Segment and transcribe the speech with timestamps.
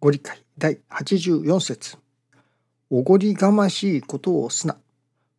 [0.00, 1.98] ご理解第84節
[2.88, 4.78] おごりがましいことをすな。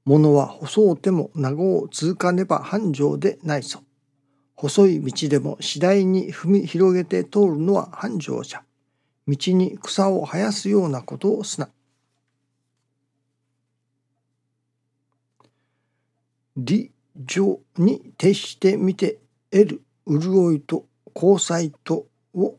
[0.06, 3.82] 物は細うても長を続かねば繁盛でないぞ。
[4.56, 8.62] 細い道でも次第に踏み広げて通るのは繁盛じゃ。
[9.28, 11.68] 道に草を生やすようなことをすな。
[16.56, 19.18] 理情に徹してみて
[19.50, 20.86] 得る潤いと
[21.16, 22.56] 交際とを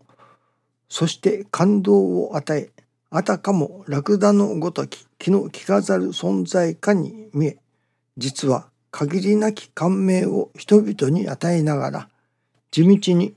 [0.93, 2.71] そして感動を与え
[3.09, 7.57] あたかもラクダのごとき気の利かざる存在かに見え
[8.19, 12.09] 実は限りなき感銘を人々に与えながら
[12.71, 13.33] 地道に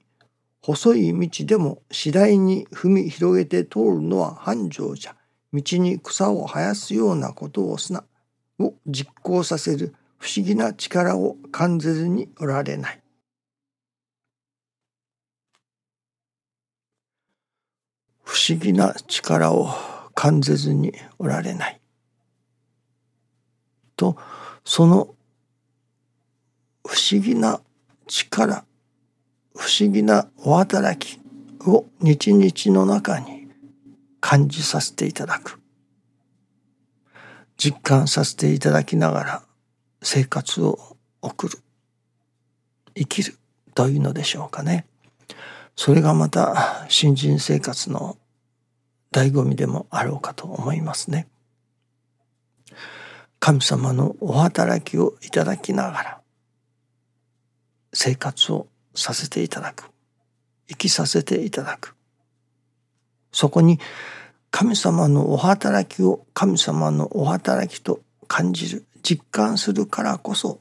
[0.62, 5.16] 細い道でも次第に踏み広げて通るのは繁盛じゃ
[5.54, 8.04] 道に草を生やすようなことをすな
[8.60, 13.05] を実行させる不思議な力を感じずにおられない。
[18.26, 19.70] 不思議な力を
[20.14, 21.80] 感じずにおられない。
[23.96, 24.18] と
[24.66, 25.16] その
[26.86, 27.62] 不思議な
[28.08, 28.66] 力
[29.56, 31.20] 不思議なお働き
[31.68, 33.48] を日々の中に
[34.20, 35.60] 感じさせていただく
[37.58, 39.44] 実感させていただきながら
[40.02, 41.58] 生活を送る
[42.96, 43.38] 生きる
[43.74, 44.86] というのでしょうかね
[45.76, 48.18] それがまた新人生活の
[49.12, 51.28] 醍醐味でもあろうかと思いますね。
[53.40, 56.22] 神様のお働きをいただきながら
[57.94, 59.90] 生活をさせていただく。
[60.68, 61.96] 生きさせていただく。
[63.32, 63.80] そこに
[64.50, 70.60] 神様のお働きを神様のお働きと感じる実感するからこそ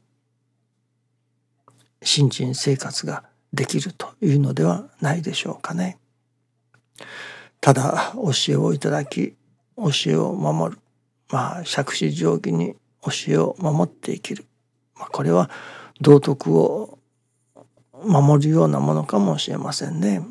[2.03, 5.99] 新人生活ができるというのではないでしょうかね。
[7.61, 9.35] ただ教えをいただき
[9.77, 10.81] 教えを守る
[11.31, 14.45] まあ杓子定規に教えを守って生きる、
[14.97, 15.51] まあ、これは
[16.01, 16.99] 道徳を
[18.05, 20.23] 守るようなものかもしれませんね。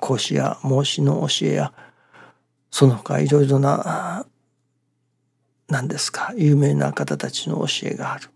[0.00, 1.72] 講師や孟子の教えや
[2.70, 4.26] その他いろいろな
[5.68, 8.28] 何ですか有名な方たちの教えがある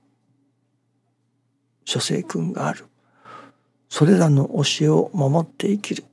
[1.85, 2.87] 諸聖君がある
[3.93, 6.05] それらの教えを守って生きる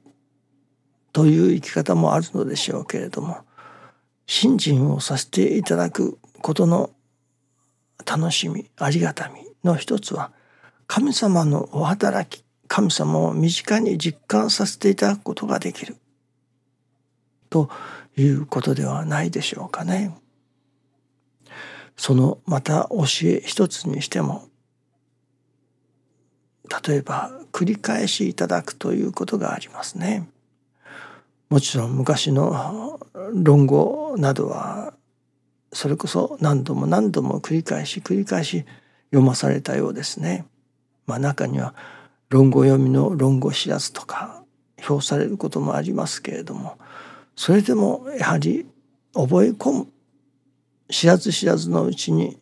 [1.13, 3.37] という生き方もあるのでしょうけれども
[4.27, 6.89] 信心をさせていただくことの
[8.05, 10.33] 楽しみありがたみの一つは
[10.87, 15.95] 神様のお働き神様を身近に実感させていただくことができる
[17.49, 17.69] と
[18.17, 20.13] いうことではないでしょうかね。
[21.95, 24.48] そのまた教え一つにしても
[26.85, 30.29] 例えば繰り返しいただくということがありますね。
[31.49, 32.99] もちろん昔の
[33.33, 34.93] 論語などは
[35.73, 38.65] それこそ何度も何度も繰り返し繰り返し
[39.11, 40.45] 読まされたようですね。
[41.07, 41.73] まあ、中には
[42.29, 44.43] 論語読みの論語知らずとか
[44.79, 46.77] 評されることもありますけれども
[47.35, 48.67] それでもやはり
[49.13, 49.87] 覚え込む
[50.89, 52.37] 知らず知らずのうちに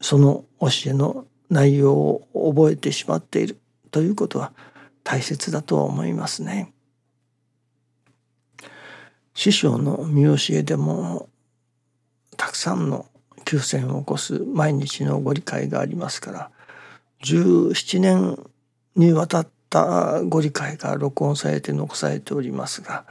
[0.00, 3.58] その教えの内容を覚えてしまっている
[3.90, 4.52] ということは
[5.04, 6.72] 大切だと思いますね。
[9.34, 11.28] 師匠の見教えでも
[12.38, 13.06] たくさんの
[13.44, 16.50] 休戦を起こす毎日のご理解がありますから
[17.24, 18.38] 17年
[18.96, 23.04] にわたったご理解が録音されて残されておりますが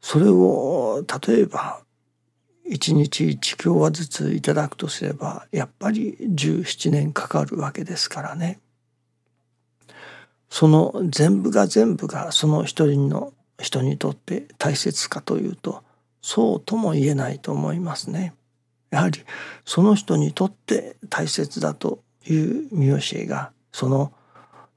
[0.00, 1.83] それを例えば
[2.70, 8.60] 1日1教話ずついただくとすればやっぱり17年かかるわけですからね。
[10.48, 15.82] その全部が全部がその一人の人にとって大切かというと
[16.22, 18.34] そうとも言えないと思いますね。
[18.90, 19.20] やはり
[19.64, 24.12] その人にとって大切だという見教えがその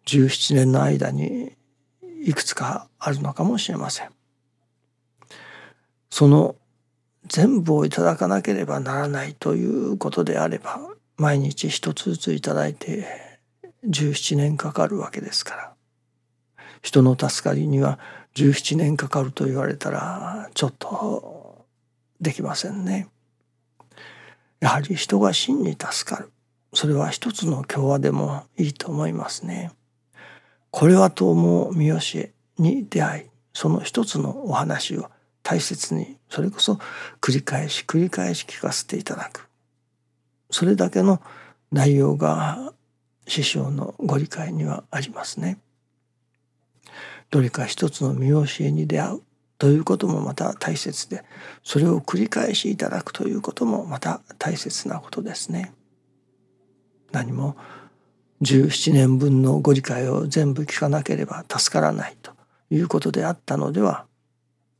[0.07, 1.53] 17年の間に
[2.23, 4.09] いくつかあるのかもしれません。
[6.09, 6.55] その
[7.27, 10.79] 全部をいただかなければならないということであれば
[11.17, 13.05] 毎日一つずついただいて
[13.87, 15.73] 17年かかるわけですから
[16.81, 17.99] 人の助かりには
[18.35, 21.65] 17年かかると言われたらちょっと
[22.21, 23.07] できませんね。
[24.59, 26.31] やはり人が真に助かる
[26.73, 29.71] それは一つの共和でもいいと思いますね。
[30.71, 33.23] これはと思う見教えに出会い
[33.53, 35.09] その一つのお話を
[35.47, 36.77] 大切にそれこそ
[37.21, 39.47] 繰り返し繰り返し聞かせていただく
[40.51, 41.21] それだけの
[41.71, 42.73] 内容が
[43.27, 45.59] 師匠のご理解にはありますね。
[47.29, 49.21] どれか一つの見教えに出会う
[49.57, 51.23] ということもまた大切で
[51.63, 55.73] それを繰り返しいただくということもまた大切なことですね。
[57.13, 57.55] 何も
[58.41, 62.33] 17年分のご理解を全部聞かなければ助からないと
[62.69, 64.06] いうことであったのでは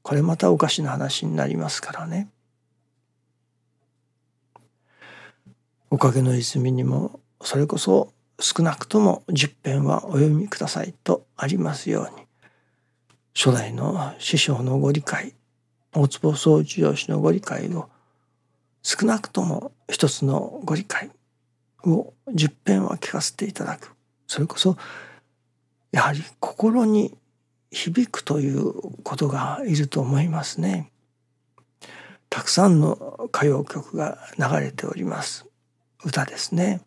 [0.07, 2.30] これまたおかしな話になりますからね。
[5.89, 12.25] おかげの泉にもそれこそ少なくとも10編はお読みくださいとありますように
[13.36, 15.33] 初代の師匠のご理解
[15.92, 17.89] 大坪総一郎氏のご理解を
[18.83, 21.12] 少なくとも一つのご理解
[21.83, 23.92] を10編は聞かせていただく
[24.25, 24.77] それこそ
[25.92, 27.13] やはり心に
[27.72, 28.74] 響くという
[29.04, 30.92] ことがいると思いますね。
[32.30, 35.46] たくさんの歌謡曲が流れております
[36.04, 36.81] 歌ですね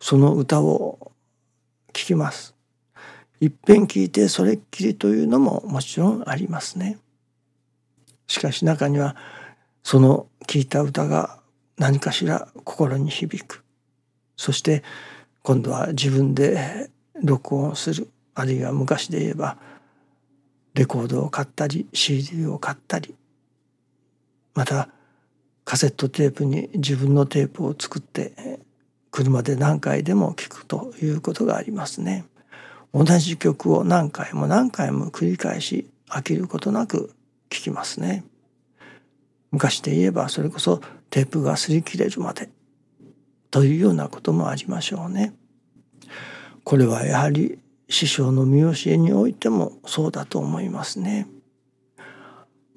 [0.00, 1.12] その歌を
[1.92, 2.54] 聴きます
[3.40, 6.98] いっぺん聞いてそれっきりというのももちろんありますね。
[8.26, 9.16] しかし中には
[9.82, 11.38] その聞いた歌が
[11.78, 13.64] 何かしら心に響く
[14.36, 14.84] そして
[15.42, 16.90] 今度は自分で
[17.22, 19.56] 録音するあるいは昔で言えば
[20.74, 23.14] レコードを買ったり CD を買ったり
[24.54, 24.88] また
[25.64, 28.60] カセットテープに自分のテープを作って
[29.10, 32.24] 車で何回でも聞くということがありますね。
[32.92, 37.14] 同じ曲を何回も何回も繰り返し飽きることなく
[37.50, 38.24] 聴きますね。
[39.52, 40.80] 昔で言えばそれこそ
[41.10, 42.50] テープが擦り切れるまで
[43.50, 45.34] というようなこともありましょうね。
[46.64, 47.58] これはやはり
[47.90, 51.26] 師匠の見教えにおいてもそうだと思いますね。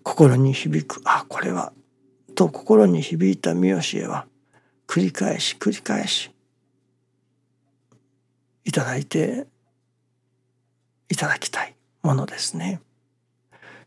[0.01, 1.71] 心に響くあこれは
[2.35, 4.25] と心に響いた見教えは
[4.87, 6.31] 繰り返し繰り返し
[8.65, 9.47] いただいて
[11.09, 12.81] いただきたいものですね。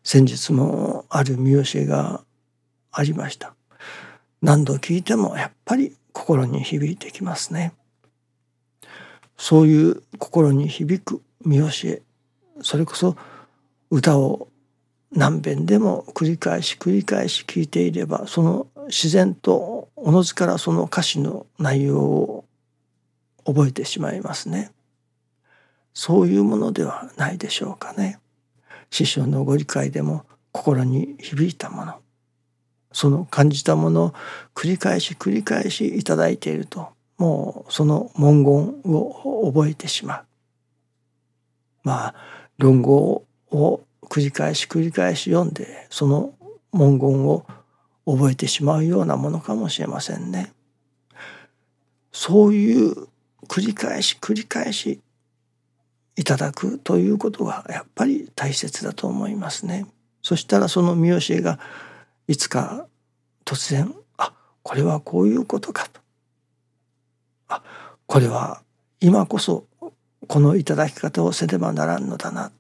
[0.05, 2.25] 先日もある見教えが
[2.93, 3.57] ありました。
[4.41, 7.73] 何度聞いてもやっぱり心に響いてきますね。
[9.37, 12.03] そういう心に響く見教え
[12.63, 13.17] それこそ
[13.91, 14.49] 歌を
[15.13, 22.45] 何遍でも繰り返し繰り返し聞いていればその自然とおのずからその歌詞の内容を
[23.45, 24.73] 覚えてしまいますね。
[25.95, 28.19] そういうものではないでしょうかね。
[28.91, 31.95] 師匠のご理解でも心に響いたもの
[32.93, 34.15] その感じたものを
[34.55, 40.25] 繰り返し繰り返しいただいているともうその文言を覚えてしまう。
[41.83, 42.15] まあ
[42.59, 46.35] 論語を繰り返し繰り返し読んでその
[46.73, 47.47] 文言を
[48.07, 50.53] 覚えてしまうようなものかもしれませんね。
[52.13, 53.09] そういう
[53.49, 55.01] 繰り返し繰り返し
[56.17, 59.87] いただくということがやっぱり大切だと思いますね。
[60.23, 61.59] そしたらその見教えが
[62.27, 62.87] いつか
[63.45, 64.33] 突然あ
[64.63, 66.01] これはこういうことかと
[67.49, 67.63] あ
[68.07, 68.63] これは
[69.01, 69.67] 今こそ
[70.27, 72.51] この頂き方をせねばならんのだな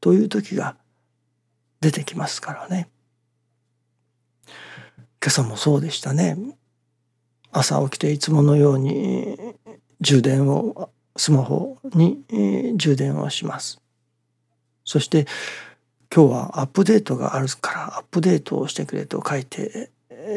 [0.00, 0.76] という時が
[1.80, 2.88] 出てきますからね。
[5.20, 6.36] 今朝もそうでしたね。
[7.50, 9.36] 朝起きていつものように
[10.00, 12.22] 充電をスマホに、
[12.76, 13.80] 充電をします。
[14.84, 15.26] そして
[16.14, 19.90] 今日はアップデートがあるからアップデートをしてくれと書いて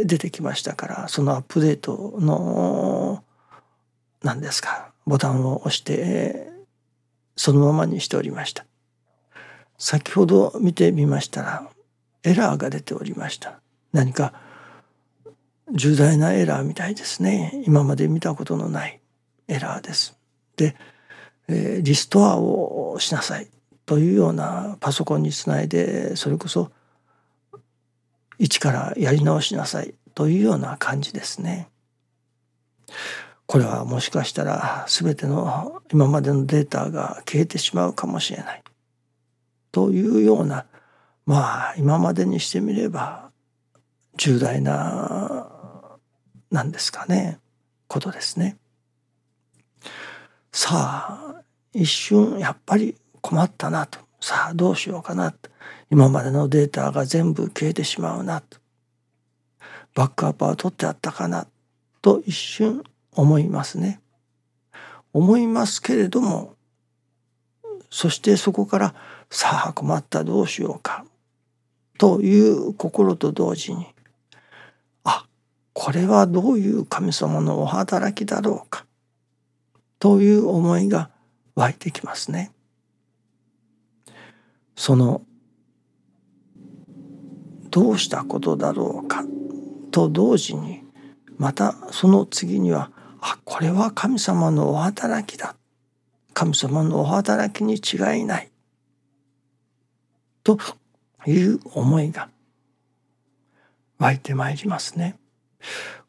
[0.04, 3.24] 出てきましたからそのアップデートの
[4.24, 4.92] 何ですか？
[5.06, 6.48] ボタンを押して
[7.36, 8.66] そのままにしておりました。
[9.78, 11.68] 先ほど見てみましたら
[12.24, 13.60] エラーが出ておりました。
[13.94, 14.34] 何か
[15.74, 17.64] 重大なエラーみたいですね。
[17.66, 19.00] 今まで見たことのない
[19.48, 20.16] エラーです。
[20.56, 20.76] で、
[21.48, 23.48] えー、リストアをしなさい。
[23.88, 26.72] というようなパソコンにつないでそれこそ
[28.38, 29.96] 一からやり直しなさい。
[30.14, 31.70] というような感じですね。
[33.52, 38.64] これはもしかしたら全ての今までのデータが消えてしまうかもしれない。
[39.74, 40.68] というような
[41.26, 43.30] まあ今までにしてみれば
[44.16, 46.00] 重大な
[46.50, 47.40] なんですかね
[47.90, 48.56] ことですね。
[50.54, 51.44] さあ
[51.74, 54.00] 一瞬やっぱり困ったなと。
[54.22, 55.34] さあどうしようかな。
[55.34, 55.50] と
[55.90, 58.60] 今までのデータが全部消えてしまうなと。
[59.94, 61.48] バックアップは取ってあったかな。
[62.02, 62.82] と一瞬
[63.16, 64.02] 思いますね。
[65.14, 66.56] 思いますけれども
[67.90, 68.96] そしてそこから
[69.30, 71.06] さあ困ったどうしようか
[71.98, 73.88] という心と同時に
[75.04, 75.26] あ
[75.74, 78.86] これはどういう神様のお働きだろうか
[80.00, 81.10] という思いが
[81.56, 82.52] 湧いてきますね。
[84.76, 85.22] その
[87.70, 89.24] どうしたことだろうか
[89.92, 90.84] と同時に
[91.38, 92.92] またその次には
[93.22, 95.56] あこれは神様のお働きだ。
[96.34, 98.52] 神様のお働きに違いない。
[100.44, 100.58] と
[101.28, 102.30] いう思いが。
[104.00, 105.18] 湧いてまいりますね。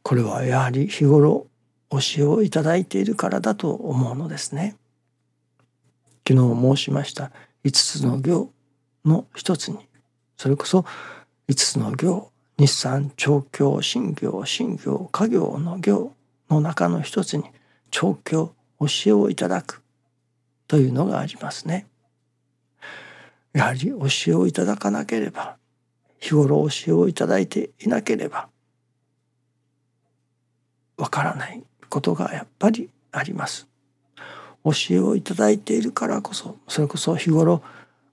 [0.03, 1.47] これはやはり日頃
[1.91, 4.77] 教えをいただいているからだと思うのですね。
[6.27, 7.31] 昨日申しました
[7.65, 8.51] 5つの行
[9.05, 9.79] の一つに。
[10.39, 10.87] それこそ
[11.49, 12.31] 5つの行。
[12.59, 16.15] 日産調教新行新行家業の行。
[16.53, 17.45] の中の一つに
[17.91, 19.83] 調教教えをいただく
[20.67, 21.87] というのがありますね。
[23.53, 25.57] やはり教えをいただかなければ
[26.19, 28.49] 日頃教えをいただいていなければ
[30.97, 33.67] わからないことがやっぱりあります。
[34.65, 37.63] 教えをいただいているからこそそれこそ日頃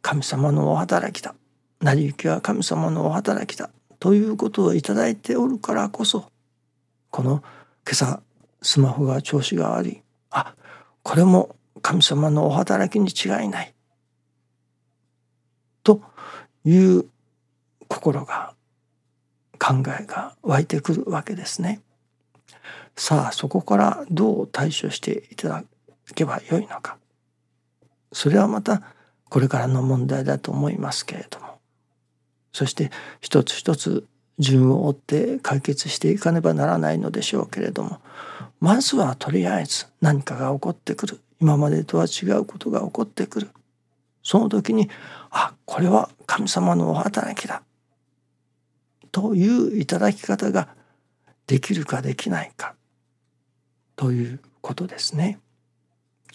[0.01, 1.35] 神様のお働きだ
[1.79, 3.69] 成り行きは神様のお働きだ
[3.99, 6.31] ということをいただいておるからこそ
[7.11, 7.43] この
[7.85, 8.21] 今朝
[8.61, 10.01] スマホが調子が悪い。
[10.31, 10.55] あ
[11.03, 13.73] これも神様のお働きに違いない。
[15.83, 16.01] と
[16.65, 17.05] いう
[17.87, 18.53] 心が
[19.59, 21.81] 考えが湧いてくるわけですね。
[22.95, 25.63] さあそこからどう対処していただ
[26.15, 26.97] けばよいのか。
[28.11, 28.81] それはまた
[29.29, 31.59] これからの問題だと思いますけれども。
[32.51, 34.05] そして一つ一つ
[34.39, 37.99] 順を追って解決していかねばならないのでしょうけれども
[38.59, 41.19] まずはとりあえず何かが起こってくる。
[41.41, 43.49] 今までとは違うことが起こってくる。
[44.23, 44.89] その時に
[45.29, 47.63] あこれは神様のお働きだ。
[49.11, 50.67] といういただき方が
[51.47, 52.75] できるかできないか。
[53.95, 55.39] ということですね。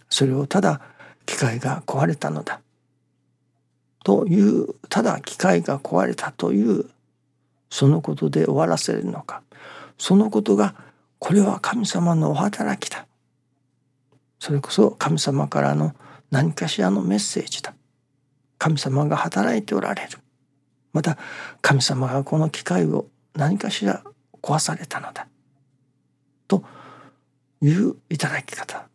[0.09, 0.81] それをただ
[1.27, 2.61] 機械が壊れたのだ。
[4.03, 6.87] というただ機械が壊れたという
[7.75, 9.43] そのことで終わらせるのか。
[9.99, 10.77] そのことが
[11.19, 13.05] これは神様のお働きだ。
[14.39, 15.93] それこそ神様からの
[16.31, 17.75] 何かしらのメッセージだ。
[18.59, 20.19] 神様が働いておられる。
[20.93, 21.19] また
[21.63, 24.05] 神様がこの機械を何かしら
[24.41, 25.27] 壊されたのだ。
[26.47, 26.63] と
[27.61, 28.87] いういただき方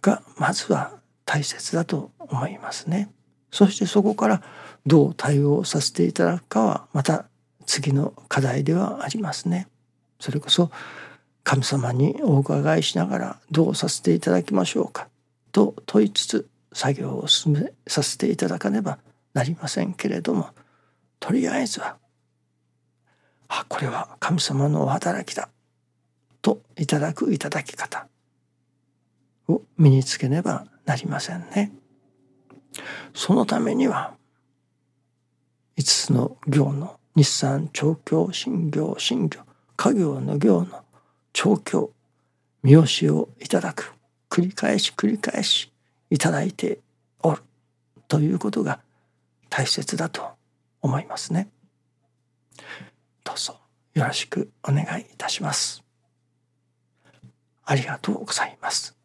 [0.00, 0.92] がまずは
[1.24, 3.10] 大切だと思いますね。
[3.50, 4.42] そしてそこから
[4.86, 7.26] どう対応させていただくかはまた
[7.66, 9.68] 次の課題ではありますね。
[10.20, 10.70] それこそ
[11.44, 15.08] 神様にお伺いしながらどうさせていただきましょうか
[15.50, 18.98] と問いつつ作業を進めさせていただかねば
[19.34, 20.50] なりませんけれども
[21.20, 21.96] とりあえずは
[23.48, 25.48] あこれは神様のお働きだ
[26.40, 28.06] といただくいただき方
[29.48, 31.72] を身につけねばなりませんね。
[33.14, 34.14] そのためには
[35.76, 39.40] 5つの行の日産調教新行新行
[39.76, 40.82] 家業の行の
[41.32, 41.90] 調教
[42.62, 43.92] 見教えをいただく
[44.30, 45.70] 繰り返し繰り返し
[46.10, 46.78] いただいて
[47.22, 47.42] おる
[48.08, 48.80] ということが
[49.50, 50.22] 大切だと
[50.80, 51.48] 思いますね。
[53.24, 53.58] どうぞ
[53.94, 55.82] よろしくお願いいたします。
[57.64, 59.01] ありがとうございます。